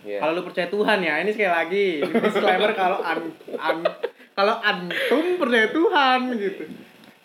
[0.07, 0.21] Iya.
[0.23, 3.19] Kalau lu percaya Tuhan ya, ini sekali lagi disclaimer kalau an,
[3.59, 3.95] an-
[4.31, 6.63] kalau antum percaya Tuhan gitu.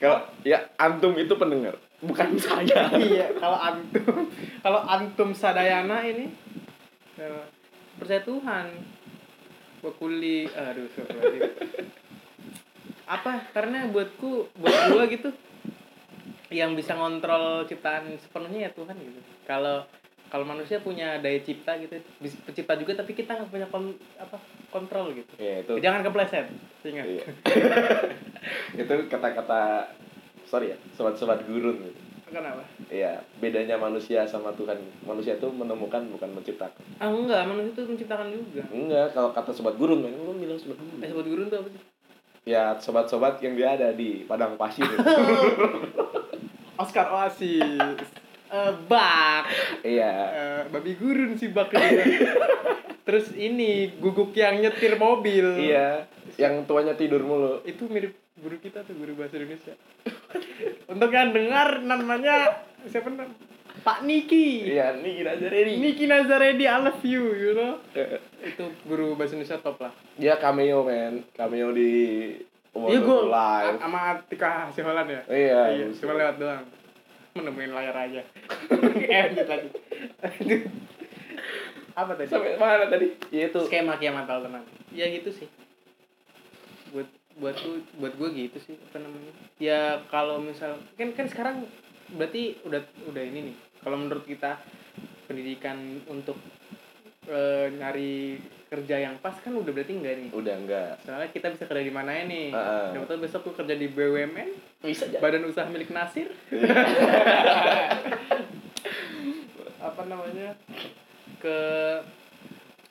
[0.00, 4.32] kalau ya antum itu pendengar bukan saya iya, kalau antum
[4.64, 6.32] kalau antum sadayana ini
[7.20, 7.44] eh,
[8.00, 8.66] percaya Tuhan.
[9.80, 11.40] Wakuli, aduh, sorry.
[13.08, 15.32] apa karena buatku buat gua gitu
[16.50, 19.86] yang bisa ngontrol ciptaan sepenuhnya ya Tuhan gitu kalau
[20.26, 21.94] kalau manusia punya daya cipta gitu
[22.44, 25.72] pencipta juga tapi kita nggak punya kon, apa kontrol gitu Iya, itu.
[25.78, 26.46] jangan kepleset
[26.84, 27.24] ingat Iya.
[28.82, 29.90] itu kata-kata
[30.44, 31.98] sorry ya, sobat-sobat gurun gitu.
[32.28, 34.74] kenapa Iya, bedanya manusia sama Tuhan.
[35.00, 36.82] Manusia itu menemukan bukan menciptakan.
[36.96, 40.74] ah enggak manusia itu menciptakan juga Enggak, kalau kata sobat gurun, kan lu bilang sobat
[40.74, 41.02] eh gurun.
[41.04, 41.82] sebut gurun tuh apa sih
[42.42, 44.82] Ya, sobat-sobat yang dia ada di padang pasir.
[46.80, 48.08] Oscar Oasis
[48.50, 49.46] Eh, bak
[49.86, 50.10] iya.
[50.26, 52.26] Eh, babi gurun sih bak itu.
[53.06, 57.62] terus ini guguk yang nyetir mobil Iya, yang tuanya tidur mulu.
[57.62, 59.70] itu mirip guru kita tuh guru bahasa Indonesia
[60.92, 63.30] untuk yang dengar namanya siapa nam
[63.86, 65.78] Pak Niki Iya, aja Riri.
[65.78, 67.78] Niki Nazaredi I love you you know
[68.42, 71.22] itu guru bahasa Indonesia top lah Dia cameo, men.
[71.32, 72.34] Cameo di
[72.74, 73.76] iya gue live.
[73.82, 75.22] sama Tika Siholan ya?
[75.26, 76.64] Iya, iya cuma lewat doang.
[77.34, 78.22] Menemuin layar aja.
[79.22, 79.68] Edit lagi
[80.22, 80.62] Aduh.
[81.94, 82.30] apa tadi?
[82.30, 83.06] Sampai mana tadi?
[83.34, 83.60] Ya itu.
[83.66, 84.64] skema kiamat al tenang.
[84.94, 85.48] Ya gitu sih.
[86.94, 89.32] Buat buat gue buat gue gitu sih apa namanya.
[89.58, 91.56] Ya kalau misal kan kan sekarang
[92.14, 93.56] berarti udah udah ini nih.
[93.82, 94.58] Kalau menurut kita
[95.30, 96.36] pendidikan untuk
[97.30, 100.92] eh, nyari kerja yang pas kan udah berarti enggak nih Udah enggak.
[101.02, 102.86] soalnya kita bisa kerja di mana nih Heeh.
[102.94, 104.48] dapat tahu besok gue kerja di BUMN
[104.80, 105.18] Bisa aja.
[105.18, 106.30] badan usaha milik Nasir
[109.80, 110.54] apa namanya
[111.38, 111.58] ke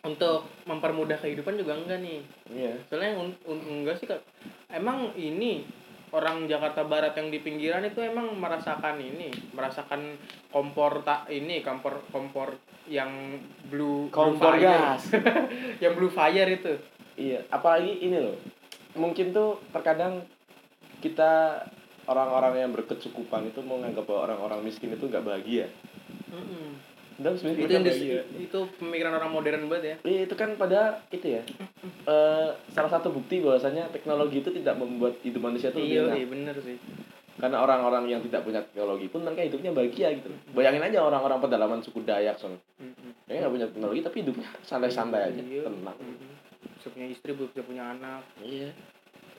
[0.01, 2.73] untuk mempermudah kehidupan juga enggak nih Iya.
[2.85, 4.19] soalnya un- un- enggak sih kak
[4.69, 5.63] emang ini
[6.09, 10.17] orang Jakarta Barat yang di pinggiran itu emang merasakan ini merasakan
[10.49, 12.57] kompor tak ini kompor kompor
[12.89, 13.37] yang
[13.69, 14.65] blue blue Kompor fire.
[14.97, 15.13] gas.
[15.83, 16.73] yang blue fire itu
[17.19, 18.39] Iya, apalagi ini loh.
[18.95, 20.23] Mungkin tuh terkadang
[21.03, 21.61] kita
[22.07, 25.67] orang-orang yang berkecukupan itu menganggap bahwa orang-orang miskin itu nggak bahagia.
[26.31, 26.79] Mm-mm.
[27.19, 28.21] Dan sebenarnya itu bahagia.
[28.39, 31.41] itu pemikiran orang modern banget ya Iya, itu kan pada itu ya.
[32.05, 36.15] eh salah satu bukti bahwasanya teknologi itu tidak membuat hidup manusia itu lebih iya enak.
[36.15, 36.77] iya bener sih
[37.35, 40.27] Karena orang-orang yang tidak punya teknologi pun mereka hidupnya bahagia gitu.
[40.51, 42.59] Bayangin aja orang-orang pedalaman suku Dayak soalnya.
[43.25, 45.63] Mereka nggak punya teknologi tapi hidupnya santai-santai aja, Iya.
[45.63, 45.95] tenang.
[46.73, 48.71] Bisa punya istri bisa punya anak Iya.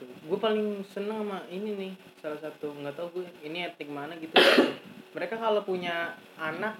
[0.01, 4.33] gue paling seneng sama ini nih salah satu nggak tahu gue ini etnik mana gitu
[5.11, 6.73] mereka kalau punya anak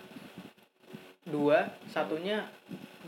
[1.27, 2.49] dua satunya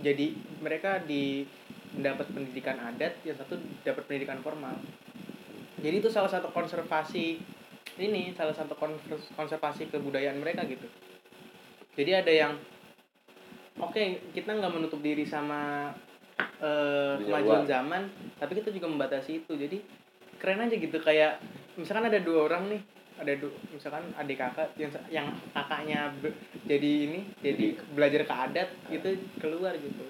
[0.06, 1.48] jadi mereka di
[1.94, 4.74] mendapat pendidikan adat yang satu dapat pendidikan formal.
[5.82, 7.38] Jadi itu salah satu konservasi
[8.02, 8.74] ini salah satu
[9.38, 10.90] konservasi kebudayaan mereka gitu.
[11.94, 12.54] Jadi ada yang
[13.78, 15.94] oke kita nggak menutup diri sama
[16.64, 18.08] Dunia kemajuan zaman
[18.40, 19.54] tapi kita juga membatasi itu.
[19.54, 19.78] Jadi
[20.42, 21.38] keren aja gitu kayak
[21.78, 22.82] misalkan ada dua orang nih
[23.16, 26.34] ada du- misalkan adik kakak yang yang kakaknya be-
[26.66, 30.04] jadi ini jadi belajar ke adat itu keluar gitu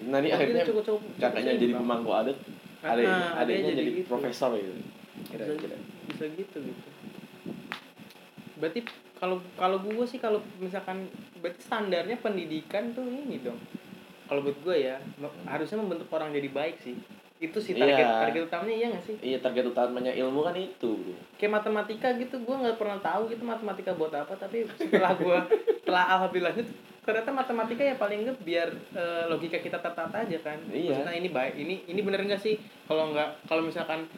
[0.00, 2.38] Nanti Tapi akhirnya cukup- cukup- cukup kakaknya jadi pemangku adat,
[2.78, 4.08] Ah, adiknya, adiknya adiknya jadi jadi, gitu.
[4.08, 4.72] profesor gitu.
[4.72, 5.76] bisa, Kira-kira.
[6.06, 6.88] bisa gitu gitu
[8.58, 8.80] berarti
[9.14, 11.06] kalau kalau gue sih kalau misalkan
[11.38, 13.58] berarti standarnya pendidikan tuh ini dong
[14.26, 14.98] kalau buat gue ya
[15.44, 16.98] harusnya membentuk orang jadi baik sih
[17.38, 18.18] itu sih target Iya.
[18.20, 21.14] target utamanya iya gak sih Iya target utamanya ilmu kan itu.
[21.34, 25.38] kayak matematika gitu gue nggak pernah tahu gitu matematika buat apa tapi setelah gue
[25.80, 30.58] setelah alhamdulillahnya tuh, ternyata matematika ya paling nggak biar eh, logika kita tertata aja kan
[30.68, 30.90] Iya.
[30.92, 34.10] Maksudnya ini baik ini ini bener nggak sih kalau nggak kalau misalkan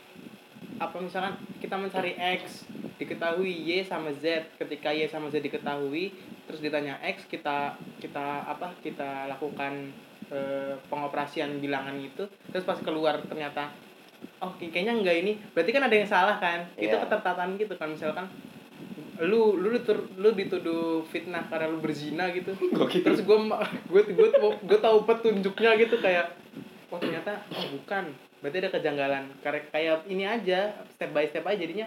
[0.76, 2.64] apa misalkan kita mencari x
[2.96, 4.24] diketahui y sama z
[4.56, 6.08] ketika y sama z diketahui
[6.46, 9.92] terus ditanya x kita kita apa kita lakukan
[10.30, 13.70] eh, pengoperasian bilangan itu terus pas keluar ternyata
[14.38, 15.32] oh kay- kayaknya enggak ini.
[15.52, 16.68] Berarti kan ada yang salah kan?
[16.76, 17.02] Itu Iya.
[17.04, 18.26] ketertataan gitu kan misalkan
[19.20, 22.56] lu lu ditur, lu dituduh fitnah karena lu berzina gitu.
[22.76, 23.04] Gokil.
[23.04, 23.38] terus gue
[23.90, 24.28] gue gue
[24.64, 26.32] gue tahu petunjuknya gitu kayak
[26.88, 28.12] oh ternyata oh bukan.
[28.40, 29.24] Berarti ada kejanggalan.
[29.40, 31.84] Kayak kayak ini aja step by step aja jadinya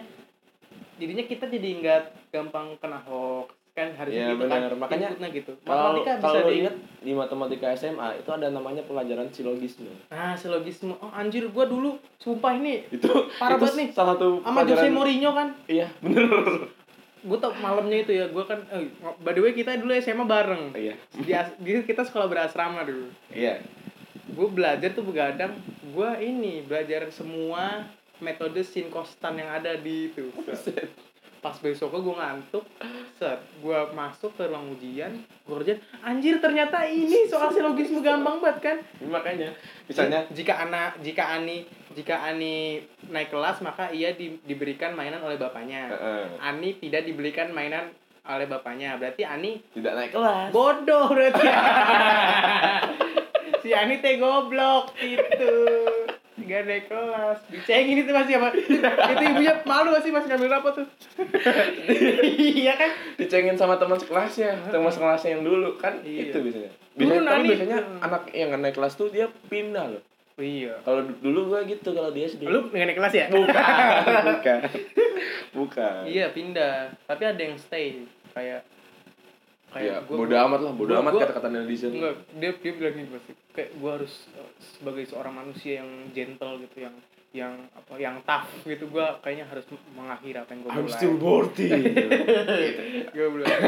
[0.94, 5.52] jadinya kita jadi nggak gampang kena hoax kan harusnya Iya, gitu kan Makanya inputnya gitu
[5.60, 9.90] Kalau matematika bisa kalau lu di inget di matematika SMA itu ada namanya pelajaran silogisme.
[10.08, 13.88] ah silogisme oh anjir gue dulu sumpah ini Itu Parah itu banget nih.
[13.90, 16.30] Salah satu sama Jose Mourinho kan Iya, bener.
[17.20, 18.84] gue tau malamnya itu ya gue kan eh,
[19.18, 20.94] by the way kita dulu SMA bareng Iya.
[21.16, 23.58] di, as- di kita sekolah berasrama dulu Iya.
[24.26, 25.50] gue belajar tuh begadang
[25.84, 28.86] gue ini belajar semua metode sin
[29.34, 30.30] yang ada di itu
[31.44, 32.64] pas besoknya gue ngantuk
[33.12, 35.12] set gue masuk ke ruang ujian
[35.44, 38.76] gue kerjain anjir ternyata ini soal silogisme gampang banget kan?
[39.04, 39.52] Makanya.
[39.84, 40.24] Misalnya?
[40.32, 45.92] Jika anak jika ani jika ani naik kelas maka ia di- diberikan mainan oleh bapaknya.
[45.92, 46.24] Heeh.
[46.40, 47.92] Ani tidak dibelikan mainan
[48.24, 48.96] oleh bapaknya.
[48.96, 50.48] Berarti Ani tidak naik kelas.
[50.48, 51.44] bodoh berarti.
[53.60, 55.52] Si Ani teh goblok gitu
[56.36, 57.38] Gak naik kelas.
[57.46, 60.86] Dicengin itu masih apa Itu ibunya malu gak sih masih ngambil rapot tuh?
[62.58, 62.90] Iya kan?
[63.14, 65.76] Dicengin sama teman sekelasnya teman sekelasnya yang dulu.
[65.76, 66.28] Kan Iya.
[66.28, 66.70] itu biasanya.
[66.92, 67.98] Dulu biasanya tapi Nani- biasanya Hmm.
[68.02, 70.02] anak yang nggak naik kelas tuh dia pindah loh.
[70.34, 70.74] Iya.
[70.82, 73.26] Kalau du- dulu gua gitu kalau dia sedih Lu gak naik kelas ya?
[73.28, 73.54] bukan.
[74.34, 74.58] Bukan.
[75.54, 76.02] Bukan.
[76.04, 76.90] Iya pindah.
[77.04, 78.02] Tapi ada yang stay.
[78.32, 78.66] Kayak
[79.76, 81.92] ya gua- bodo amat lah bodo gua- amat kata-kata netizen.
[81.92, 86.58] Enggak, dia dia bilang gini pasti kayak gue harus uh, sebagai seorang manusia yang gentle
[86.60, 86.94] gitu yang
[87.32, 90.94] yang apa yang tough gitu gue kayaknya harus mengakhiri apa yang gue I'm mulai.
[90.94, 91.70] still worthy.
[93.10, 93.58] Gua bilang.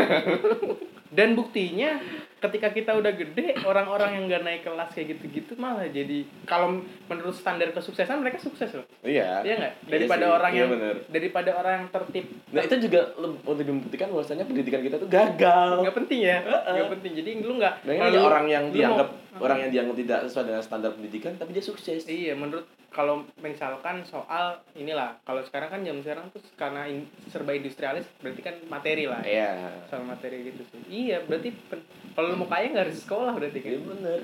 [1.08, 1.98] dan buktinya
[2.36, 7.32] ketika kita udah gede orang-orang yang gak naik kelas kayak gitu-gitu malah jadi kalau menurut
[7.32, 8.84] standar kesuksesan mereka sukses loh.
[9.00, 9.40] Iya.
[9.40, 9.72] Iya nggak?
[9.80, 10.94] Iya daripada sih, orang iya yang bener.
[11.06, 12.24] daripada orang yang tertib.
[12.46, 15.70] Nah itu juga untuk membuktikan bahwasanya pendidikan kita tuh gagal.
[15.80, 16.38] Nggak penting ya.
[16.44, 17.12] Nggak penting.
[17.14, 20.62] Jadi lu nggak Bayangin kalau orang yang dianggap mau- orang yang dianggap tidak sesuai dengan
[20.62, 22.04] standar pendidikan tapi dia sukses.
[22.04, 27.52] Iya, menurut kalau misalkan soal inilah, kalau sekarang kan jam sekarang tuh karena in- serba
[27.52, 29.20] industrialis berarti kan materi lah.
[29.20, 29.84] iya.
[29.86, 30.80] Soal materi gitu sih.
[30.88, 31.84] Iya, berarti pen-
[32.16, 33.68] kalau lu mau kaya nggak harus sekolah berarti kan.
[33.68, 34.20] iya bener.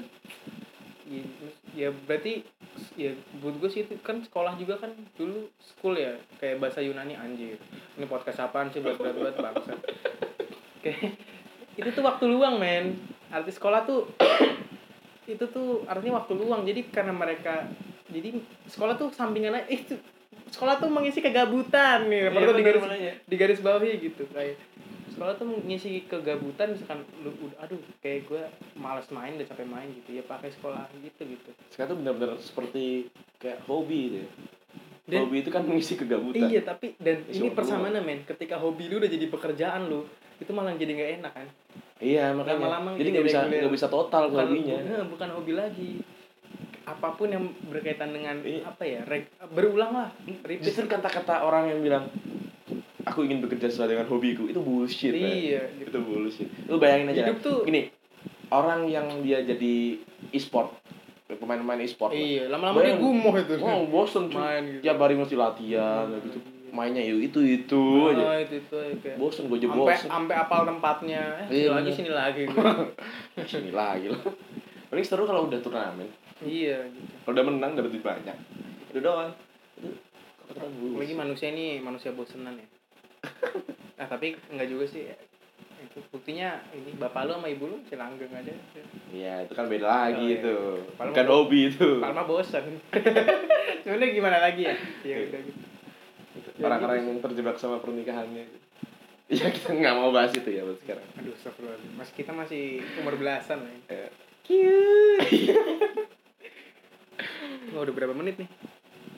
[1.04, 1.24] Iya,
[1.76, 2.32] ya berarti
[2.96, 7.12] ya buat gue sih itu kan sekolah juga kan dulu school ya kayak bahasa Yunani
[7.14, 7.60] anjir.
[7.94, 9.76] Ini podcast apaan sih buat buat buat bangsa
[10.80, 11.14] kayak
[11.74, 12.96] itu tuh waktu luang men.
[13.28, 14.08] Arti sekolah tuh
[15.30, 16.64] itu tuh artinya waktu luang.
[16.64, 17.68] Jadi karena mereka
[18.08, 19.96] jadi sekolah tuh sampingan aja itu
[20.48, 23.12] sekolah tuh mengisi kegabutan nih Iya, perlu di bener, garis makanya.
[23.24, 24.24] di garis bawahi gitu.
[24.32, 24.56] Kayak
[25.12, 28.42] sekolah tuh mengisi kegabutan misalkan lu udah aduh kayak gue
[28.74, 31.50] malas main udah capek main gitu ya pakai sekolah gitu gitu.
[31.68, 34.28] Sekarang tuh benar-benar seperti kayak hobi deh
[35.04, 36.46] Dan- hobi itu kan mengisi kegabutan.
[36.46, 40.06] Iya tapi dan Isi ini persamaan men ketika hobi lu udah jadi pekerjaan lu
[40.38, 41.48] itu malah jadi nggak enak kan?
[41.98, 42.58] Iya makanya.
[42.58, 44.76] Lama-lama jadi jadi nggak bisa nggak bisa total bukan hobinya.
[44.78, 45.90] eh, bukan hobi lagi.
[46.82, 48.66] Apa pun yang berkaitan dengan Iya.
[48.66, 50.08] apa ya reg- berulang lah
[50.42, 50.66] repeat.
[50.66, 52.10] Justru kata-kata orang yang bilang
[53.04, 55.26] aku ingin bekerja sesuai dengan hobiku itu bullshit man.
[55.26, 57.90] iya gitu itu bullshit lu bayangin aja Hidup tuh- gini
[58.48, 59.98] orang yang dia jadi
[60.30, 60.70] e-sport
[61.28, 64.36] pemain-pemain e-sport iya lama-lama dia gumoh itu Wow, bosen cuy.
[64.36, 66.38] main gitu Tiap hari mesti latihan Hmm, gitu.
[66.38, 66.50] iya.
[66.70, 68.22] Mainnya yuk itu itu aja.
[68.22, 70.08] oh, itu itu ya, kayak Bosen gue aja sampai bosen.
[70.08, 72.42] sampai apal tempatnya eh sini Iya, lagi sini lagi
[73.52, 74.20] Sini lagi lah.
[74.86, 76.08] Paling seru kalau udah turnamen.
[76.40, 78.36] iya gitu Kalau udah menang dapat duit banyak.
[78.88, 79.32] Itu doang.
[80.46, 80.60] Itu
[80.94, 82.66] lagi manusia ini manusia bosenan ya
[83.94, 85.06] nah tapi enggak juga sih
[85.82, 88.54] itu buktinya ini bapak lu sama ibu lu masih langgeng aja
[89.08, 90.38] Iya, itu kan beda lagi Oh, iya.
[90.38, 90.56] itu.
[90.94, 91.88] Paling Bukan hobi itu.
[92.00, 92.64] Palma bosen
[93.82, 95.60] sebenarnya gimana lagi ya ya udah gitu
[96.62, 98.46] Orang-orang yang terjebak sama pernikahannya.
[99.32, 101.08] Ya kita nggak mau bahas itu ya buat sekarang.
[101.14, 102.64] aduh astagfirullahaladzim mas kita masih
[102.98, 104.08] umur belasan lah ya.
[104.44, 105.56] Ya.
[107.72, 108.48] Wah, udah berapa menit nih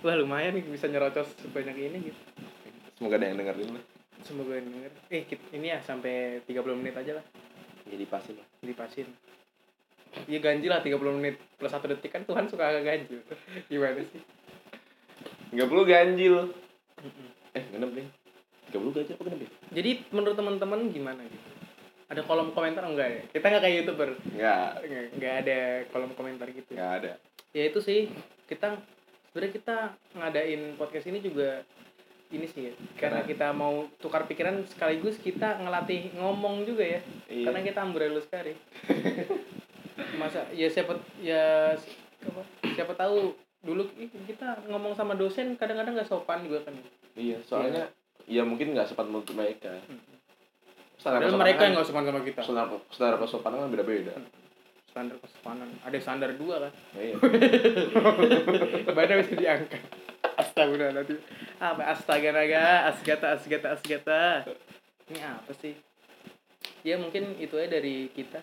[0.01, 2.21] wah lumayan nih bisa nyerocos sebanyak ini gitu
[2.95, 3.85] Semoga ada yang dengerin lah.
[4.25, 7.25] Semoga denger eh ini ya sampai 30 menit aja lah
[7.85, 8.47] Jadi pasti lah.
[8.65, 9.09] dipasin
[10.25, 13.21] Iya ganjil lah 30 menit plus satu detik kan Tuhan suka agak ganjil
[13.71, 14.23] Gimana sih?
[15.55, 16.35] Nggak perlu ganjil.
[17.55, 18.07] Eh, genep nih.
[18.71, 19.51] Nggak perlu ganjil apa genep ya?
[19.75, 21.49] Jadi menurut teman-teman gimana gitu?
[22.11, 23.23] Ada kolom komentar enggak ya?
[23.31, 24.67] Kita nggak kayak youtuber Nggak.
[24.87, 25.59] Nggak, nggak ada
[25.91, 27.13] kolom komentar gitu Nggak ada.
[27.55, 28.11] Ya itu sih
[28.47, 28.79] Kita
[29.31, 29.77] sebenarnya kita
[30.15, 31.63] ngadain podcast ini juga
[32.31, 37.01] ini sih ya karena Karena- kita mau tukar pikiran sekaligus kita ngelatih ngomong juga ya
[37.27, 37.45] Iya.
[37.47, 38.53] karena kita amburadul sekali.
[40.15, 41.75] Masa ya siapa ya
[42.21, 46.75] apa, siapa tahu dulu ih, kita ngomong sama dosen kadang-kadang nggak sopan juga kan.
[47.15, 47.87] Iya, soalnya
[48.25, 49.71] ya mungkin nggak sempat menurut mereka.
[50.97, 52.41] Standar padahal kesopanan mereka kan- yang nggak sopan sama kita.
[52.41, 54.15] standar, standar kesopanan kan beda-beda.
[54.87, 55.69] standar kesopanan.
[55.83, 56.73] Ada standar dua kan?
[56.95, 57.15] Ya, iya.
[58.95, 59.83] badan bisa diangkat
[60.55, 61.19] Astagfirullahaladzim
[61.59, 64.47] apa astaga naga asgata asgata asgata.
[65.11, 65.75] Ini apa sih?
[66.87, 68.39] Ya mungkin itu aja dari kita.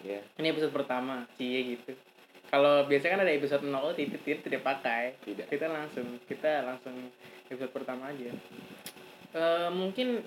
[0.00, 0.24] Iya.
[0.40, 1.92] ini episode pertama cie gitu.
[2.48, 5.12] Kalau biasanya kan ada episode 0 oh, titit titit tidak pakai.
[5.28, 5.44] Tidak.
[5.52, 6.96] kita langsung kita langsung
[7.52, 8.32] episode pertama aja.
[9.36, 10.24] Eh mungkin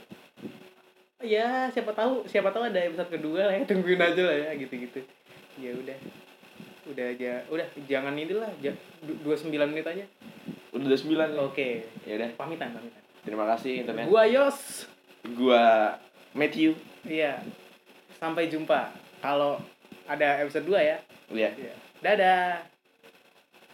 [1.26, 4.78] ya siapa tahu siapa tahu ada episode kedua lah ya tungguin aja lah ya gitu
[4.78, 5.00] gitu
[5.58, 5.98] ya udah.
[6.86, 10.06] Udah aja udah jangan ini lah ja- du- 29 menit aja
[10.72, 11.42] Udah udah sembilan nih.
[11.42, 11.70] oke
[12.04, 12.30] Ya udah.
[12.36, 14.06] pamitan pamitan Terima kasih internet.
[14.06, 14.88] gua Yos
[15.34, 15.96] Gua
[16.32, 16.78] Matthew.
[17.04, 17.42] iya
[18.16, 19.58] sampai jumpa kalau
[20.06, 20.98] ada episode 2 ya
[21.30, 21.50] Iya.
[21.52, 21.74] Iya.
[22.00, 22.44] dadah